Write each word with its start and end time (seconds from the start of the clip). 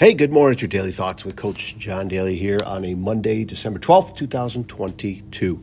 Hey, 0.00 0.14
good 0.14 0.32
morning. 0.32 0.54
It's 0.54 0.62
your 0.62 0.70
Daily 0.70 0.92
Thoughts 0.92 1.26
with 1.26 1.36
Coach 1.36 1.76
John 1.76 2.08
Daly 2.08 2.34
here 2.34 2.56
on 2.64 2.86
a 2.86 2.94
Monday, 2.94 3.44
December 3.44 3.78
12th, 3.78 4.16
2022. 4.16 5.62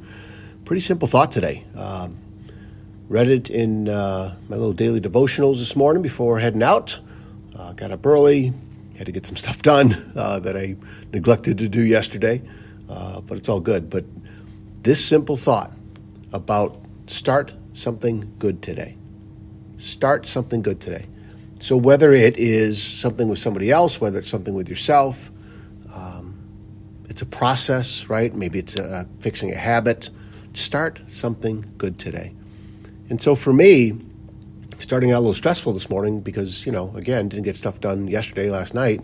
Pretty 0.63 0.79
simple 0.79 1.07
thought 1.07 1.31
today. 1.31 1.65
Um, 1.75 2.11
read 3.09 3.29
it 3.29 3.50
in 3.50 3.89
uh, 3.89 4.36
my 4.47 4.55
little 4.55 4.73
daily 4.73 5.02
devotionals 5.02 5.57
this 5.57 5.75
morning 5.75 6.04
before 6.04 6.38
heading 6.38 6.61
out. 6.61 7.00
Uh, 7.57 7.73
got 7.73 7.89
up 7.89 8.05
early, 8.05 8.54
had 8.95 9.07
to 9.07 9.11
get 9.11 9.25
some 9.25 9.36
stuff 9.38 9.63
done 9.63 10.11
uh, 10.15 10.38
that 10.41 10.55
I 10.55 10.75
neglected 11.11 11.57
to 11.57 11.67
do 11.67 11.81
yesterday, 11.81 12.43
uh, 12.88 13.21
but 13.21 13.39
it's 13.39 13.49
all 13.49 13.59
good. 13.59 13.89
But 13.89 14.05
this 14.83 15.04
simple 15.04 15.35
thought 15.35 15.71
about 16.31 16.79
start 17.07 17.54
something 17.73 18.35
good 18.38 18.61
today. 18.61 18.97
Start 19.77 20.27
something 20.27 20.61
good 20.61 20.79
today. 20.79 21.07
So, 21.68 21.75
whether 21.75 22.13
it 22.13 22.38
is 22.38 22.81
something 22.81 23.27
with 23.27 23.39
somebody 23.39 23.71
else, 23.71 23.99
whether 23.99 24.20
it's 24.20 24.30
something 24.30 24.53
with 24.53 24.70
yourself, 24.70 25.30
um, 25.93 26.40
it's 27.09 27.21
a 27.21 27.26
process, 27.26 28.07
right? 28.07 28.34
Maybe 28.34 28.57
it's 28.57 28.77
a, 28.77 29.05
fixing 29.20 29.52
a 29.52 29.57
habit. 29.57 30.09
Start 30.53 31.02
something 31.07 31.73
good 31.77 31.99
today. 31.99 32.34
And 33.09 33.20
so, 33.20 33.35
for 33.35 33.52
me, 33.52 33.99
starting 34.80 35.12
out 35.12 35.17
a 35.17 35.20
little 35.20 35.34
stressful 35.34 35.73
this 35.73 35.90
morning 35.90 36.21
because, 36.21 36.66
you 36.66 36.71
know, 36.71 36.93
again, 36.95 37.27
didn't 37.27 37.43
get 37.43 37.57
stuff 37.57 37.81
done 37.81 38.07
yesterday, 38.07 38.49
last 38.49 38.73
night 38.73 39.04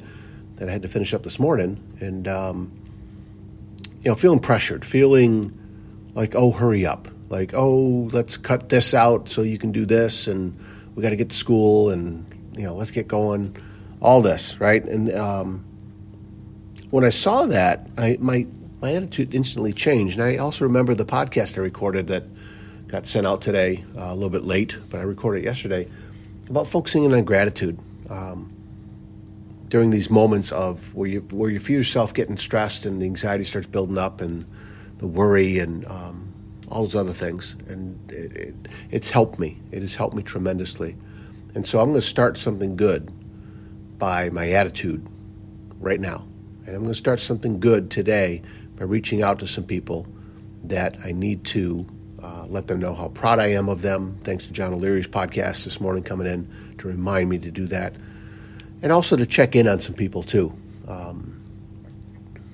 that 0.55 0.69
I 0.69 0.71
had 0.71 0.83
to 0.83 0.87
finish 0.87 1.13
up 1.13 1.23
this 1.23 1.39
morning. 1.39 1.83
And, 1.99 2.29
um, 2.29 2.71
you 4.03 4.09
know, 4.09 4.15
feeling 4.15 4.39
pressured, 4.39 4.85
feeling 4.85 5.51
like, 6.15 6.33
oh, 6.33 6.51
hurry 6.51 6.85
up. 6.85 7.09
Like, 7.27 7.51
oh, 7.53 8.09
let's 8.13 8.37
cut 8.37 8.69
this 8.69 8.93
out 8.93 9.27
so 9.27 9.41
you 9.41 9.57
can 9.57 9.73
do 9.73 9.85
this. 9.85 10.27
And 10.29 10.57
we 10.95 11.03
got 11.03 11.09
to 11.09 11.17
get 11.17 11.27
to 11.31 11.35
school 11.35 11.89
and 11.89 12.25
you 12.55 12.63
know, 12.63 12.75
let's 12.75 12.91
get 12.91 13.07
going, 13.07 13.55
all 14.01 14.21
this, 14.21 14.59
right? 14.59 14.83
And 14.83 15.13
um, 15.13 15.65
when 16.89 17.03
I 17.03 17.09
saw 17.09 17.45
that, 17.45 17.87
I, 17.97 18.17
my 18.19 18.47
my 18.81 18.93
attitude 18.93 19.33
instantly 19.33 19.71
changed. 19.71 20.19
And 20.19 20.27
I 20.27 20.37
also 20.37 20.65
remember 20.65 20.93
the 20.93 21.05
podcast 21.05 21.57
I 21.57 21.61
recorded 21.61 22.07
that 22.07 22.25
got 22.87 23.05
sent 23.05 23.25
out 23.25 23.41
today, 23.41 23.85
uh, 23.97 24.11
a 24.11 24.13
little 24.13 24.29
bit 24.29 24.43
late, 24.43 24.77
but 24.89 24.99
I 24.99 25.03
recorded 25.03 25.43
it 25.43 25.45
yesterday 25.45 25.87
about 26.49 26.67
focusing 26.67 27.11
on 27.11 27.23
gratitude 27.23 27.79
um, 28.09 28.53
during 29.69 29.89
these 29.89 30.09
moments 30.09 30.51
of 30.51 30.93
where 30.93 31.07
you 31.07 31.21
where 31.31 31.49
you 31.49 31.59
feel 31.59 31.77
yourself 31.77 32.13
getting 32.13 32.37
stressed 32.37 32.85
and 32.85 33.01
the 33.01 33.05
anxiety 33.05 33.45
starts 33.45 33.67
building 33.67 33.97
up 33.97 34.19
and 34.19 34.45
the 34.97 35.07
worry 35.07 35.59
and 35.59 35.85
um, 35.87 36.33
all 36.67 36.83
those 36.83 36.95
other 36.95 37.13
things. 37.13 37.55
And 37.69 38.11
it, 38.11 38.35
it, 38.35 38.55
it's 38.91 39.09
helped 39.09 39.39
me. 39.39 39.59
It 39.71 39.81
has 39.81 39.95
helped 39.95 40.15
me 40.15 40.23
tremendously. 40.23 40.97
And 41.55 41.67
so 41.67 41.79
I'm 41.79 41.89
going 41.89 42.01
to 42.01 42.05
start 42.05 42.37
something 42.37 42.75
good 42.75 43.11
by 43.99 44.29
my 44.29 44.51
attitude 44.51 45.07
right 45.79 45.99
now. 45.99 46.25
And 46.65 46.75
I'm 46.75 46.81
going 46.81 46.91
to 46.91 46.95
start 46.95 47.19
something 47.19 47.59
good 47.59 47.91
today 47.91 48.41
by 48.75 48.85
reaching 48.85 49.21
out 49.21 49.39
to 49.39 49.47
some 49.47 49.65
people 49.65 50.07
that 50.63 50.97
I 51.03 51.11
need 51.11 51.43
to 51.45 51.85
uh, 52.21 52.45
let 52.47 52.67
them 52.67 52.79
know 52.79 52.95
how 52.95 53.09
proud 53.09 53.39
I 53.39 53.47
am 53.47 53.69
of 53.69 53.81
them. 53.81 54.17
Thanks 54.23 54.47
to 54.47 54.53
John 54.53 54.73
O'Leary's 54.73 55.07
podcast 55.07 55.65
this 55.65 55.81
morning 55.81 56.03
coming 56.03 56.25
in 56.25 56.49
to 56.79 56.87
remind 56.87 57.29
me 57.29 57.37
to 57.39 57.51
do 57.51 57.65
that. 57.67 57.95
And 58.81 58.91
also 58.91 59.15
to 59.15 59.25
check 59.25 59.55
in 59.55 59.67
on 59.67 59.79
some 59.79 59.95
people 59.95 60.23
too. 60.23 60.55
Um, 60.87 61.41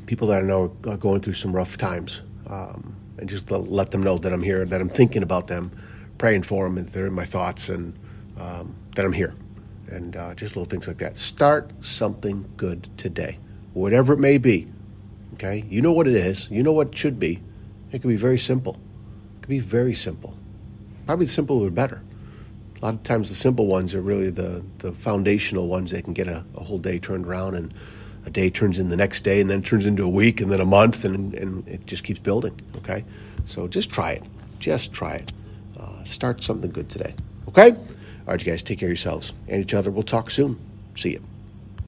people 0.08 0.28
that 0.30 0.40
I 0.40 0.46
know 0.46 0.76
are 0.88 0.98
going 0.98 1.22
through 1.22 1.34
some 1.34 1.54
rough 1.54 1.78
times. 1.78 2.24
Um, 2.48 2.96
and 3.20 3.30
just 3.30 3.52
let 3.52 3.92
them 3.92 4.02
know 4.02 4.18
that 4.18 4.32
I'm 4.32 4.42
here, 4.42 4.66
that 4.66 4.82
I'm 4.82 4.90
thinking 4.90 5.24
about 5.24 5.48
them, 5.48 5.72
praying 6.18 6.44
for 6.44 6.66
them, 6.66 6.78
and 6.78 6.88
they're 6.88 7.08
in 7.08 7.14
my 7.14 7.26
thoughts. 7.26 7.70
And 7.70 7.98
um, 8.40 8.76
that 8.96 9.06
I'm 9.06 9.14
here. 9.14 9.34
And 9.88 10.16
uh, 10.16 10.36
just 10.36 10.56
little 10.56 10.70
things 10.70 10.88
like 10.88 10.98
that. 10.98 11.18
Start 11.18 11.72
something 11.84 12.50
good 12.58 12.90
today, 12.98 13.40
whatever 13.74 14.14
it 14.14 14.20
may 14.20 14.38
be. 14.38 14.68
Okay? 15.34 15.66
You 15.70 15.82
know 15.82 15.94
what 15.94 16.08
it 16.08 16.16
is, 16.16 16.50
you 16.52 16.64
know 16.64 16.74
what 16.74 16.90
it 16.90 16.98
should 16.98 17.20
be. 17.20 17.42
It 17.92 18.02
could 18.02 18.08
be 18.08 18.16
very 18.16 18.38
simple. 18.38 18.74
It 19.38 19.42
could 19.42 19.50
be 19.50 19.60
very 19.60 19.96
simple. 19.96 20.38
Probably 21.06 21.26
the 21.26 21.32
simpler 21.32 21.66
the 21.66 21.72
better. 21.72 22.04
A 22.82 22.86
lot 22.86 22.94
of 22.94 23.04
times 23.04 23.30
the 23.30 23.36
simple 23.36 23.66
ones 23.66 23.96
are 23.96 24.02
really 24.02 24.30
the, 24.30 24.64
the 24.78 24.94
foundational 24.94 25.68
ones 25.68 25.92
that 25.92 26.04
can 26.04 26.14
get 26.14 26.28
a, 26.28 26.46
a 26.56 26.64
whole 26.64 26.78
day 26.78 27.00
turned 27.00 27.26
around 27.26 27.56
and 27.56 27.74
a 28.26 28.30
day 28.30 28.50
turns 28.50 28.80
in 28.80 28.90
the 28.90 28.96
next 28.96 29.22
day 29.22 29.42
and 29.42 29.50
then 29.50 29.62
turns 29.62 29.86
into 29.86 30.04
a 30.04 30.10
week 30.10 30.40
and 30.40 30.52
then 30.52 30.62
a 30.62 30.66
month 30.66 31.04
and, 31.04 31.34
and 31.34 31.68
it 31.68 31.86
just 31.88 32.04
keeps 32.04 32.20
building. 32.20 32.58
Okay? 32.78 33.04
So 33.46 33.68
just 33.68 33.90
try 33.90 34.12
it. 34.12 34.24
Just 34.60 34.94
try 34.94 35.16
it. 35.16 35.34
Uh, 35.80 36.04
start 36.04 36.44
something 36.44 36.70
good 36.70 36.90
today. 36.90 37.16
Okay? 37.48 37.76
All 38.30 38.34
right, 38.34 38.46
you 38.46 38.52
guys, 38.52 38.62
take 38.62 38.78
care 38.78 38.86
of 38.86 38.92
yourselves 38.92 39.34
and 39.48 39.60
each 39.60 39.74
other. 39.74 39.90
We'll 39.90 40.04
talk 40.04 40.30
soon. 40.30 40.60
See 40.96 41.14
you. 41.14 41.24